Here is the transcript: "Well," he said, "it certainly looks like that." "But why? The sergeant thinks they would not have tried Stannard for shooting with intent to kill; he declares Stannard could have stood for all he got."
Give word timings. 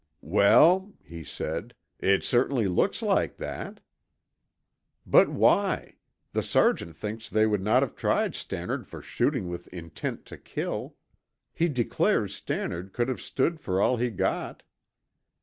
"Well," 0.23 0.93
he 1.03 1.23
said, 1.23 1.75
"it 1.99 2.23
certainly 2.23 2.65
looks 2.67 3.03
like 3.03 3.37
that." 3.37 3.81
"But 5.05 5.29
why? 5.29 5.97
The 6.33 6.41
sergeant 6.41 6.95
thinks 6.95 7.29
they 7.29 7.45
would 7.45 7.61
not 7.61 7.83
have 7.83 7.95
tried 7.95 8.33
Stannard 8.33 8.87
for 8.87 9.03
shooting 9.03 9.47
with 9.47 9.67
intent 9.67 10.25
to 10.25 10.39
kill; 10.39 10.95
he 11.53 11.67
declares 11.69 12.33
Stannard 12.33 12.93
could 12.93 13.09
have 13.09 13.21
stood 13.21 13.59
for 13.59 13.79
all 13.79 13.97
he 13.97 14.09
got." 14.09 14.63